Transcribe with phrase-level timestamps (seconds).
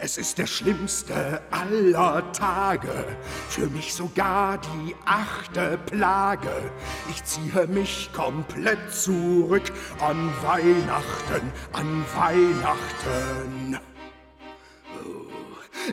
[0.00, 3.04] Es ist der schlimmste aller Tage,
[3.48, 6.70] für mich sogar die achte Plage.
[7.10, 13.80] Ich ziehe mich komplett zurück an Weihnachten, an Weihnachten.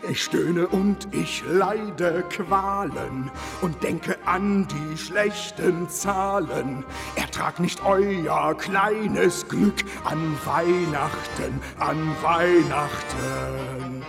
[0.04, 3.32] Ich stöhne und ich leide Qualen
[3.62, 6.84] und denke an die schlechten Zahlen.
[7.16, 14.03] Ertrag nicht euer kleines Glück an Weihnachten, an Weihnachten.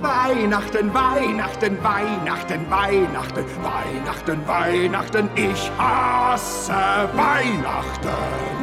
[0.00, 8.59] Weihnachten, Weihnachten, Weihnachten, Weihnachten, Weihnachten, Weihnachten, ich hasse Weihnachten.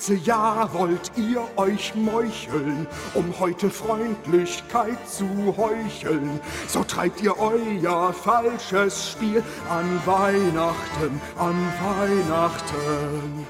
[0.00, 5.28] Ganze Jahr wollt ihr euch meucheln, um heute Freundlichkeit zu
[5.58, 6.40] heucheln.
[6.68, 11.54] So treibt ihr euer falsches Spiel an Weihnachten, an
[11.84, 13.46] Weihnachten.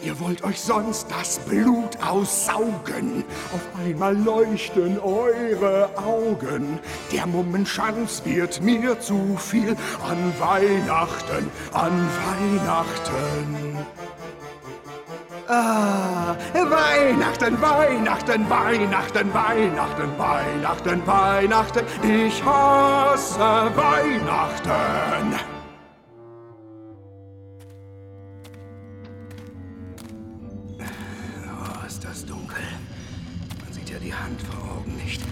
[0.00, 3.24] Ihr wollt euch sonst das Blut aussaugen.
[3.52, 6.78] Auf einmal leuchten eure Augen.
[7.10, 9.76] Der Mummenschanz wird mir zu viel
[10.08, 13.84] an Weihnachten, an Weihnachten.
[15.50, 21.84] Ah, Weihnachten, Weihnachten, Weihnachten, Weihnachten, Weihnachten, Weihnachten.
[22.02, 23.38] Ich hasse
[23.74, 25.40] Weihnachten.
[31.46, 32.62] Oh, ist das dunkel.
[33.64, 35.22] Man sieht ja die Hand vor Augen nicht.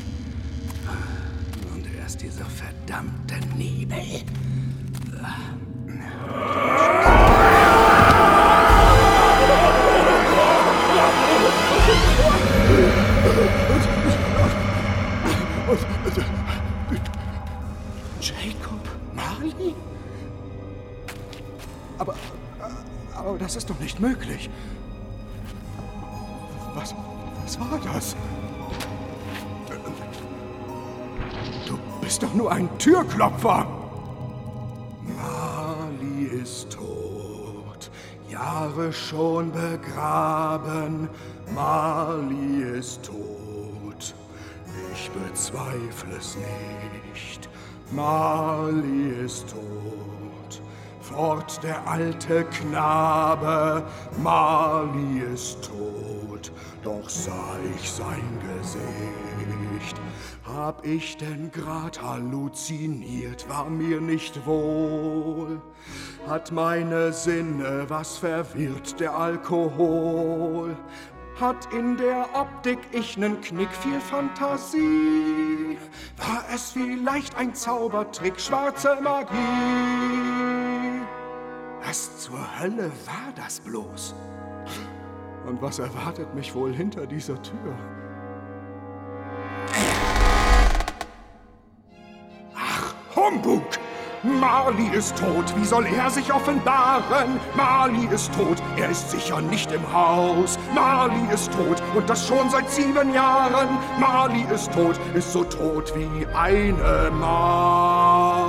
[1.75, 4.23] Und erst dieser verdammte Nebel.
[5.13, 5.66] Jacob
[21.99, 22.15] Aber,
[23.15, 24.51] aber das ist doch nicht möglich.
[26.75, 26.95] Was,
[27.43, 28.15] was war das?
[31.67, 33.67] Du bist doch nur ein Türklopfer.
[35.17, 37.91] Marley ist tot,
[38.29, 41.09] Jahre schon begraben.
[41.55, 44.15] Marley ist tot,
[44.93, 47.49] ich bezweifle es nicht.
[47.91, 50.46] Marley ist tot.
[51.13, 53.85] Fort der alte Knabe,
[54.21, 56.51] Marley ist tot,
[56.83, 60.01] doch sah ich sein Gesicht.
[60.45, 65.63] Hab ich denn grad halluziniert, war mir nicht wohl?
[66.27, 70.77] Hat meine Sinne was verwirrt, der Alkohol?
[71.41, 75.79] Hat in der Optik ich nen Knick, viel Fantasie?
[76.17, 80.56] War es vielleicht ein Zaubertrick, schwarze Magie?
[81.97, 84.15] Was zur Hölle war das bloß?
[85.47, 87.75] Und was erwartet mich wohl hinter dieser Tür?
[92.55, 93.63] Ach, Humbug!
[94.23, 97.41] Marley ist tot, wie soll er sich offenbaren?
[97.57, 100.59] Marley ist tot, er ist sicher nicht im Haus.
[100.75, 103.79] Marley ist tot und das schon seit sieben Jahren.
[103.99, 108.46] Marley ist tot, ist so tot wie eine Maus.